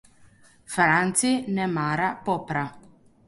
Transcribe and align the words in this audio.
Franci 0.75 1.35
ne 1.57 1.67
mara 1.75 2.09
popra. 2.29 2.65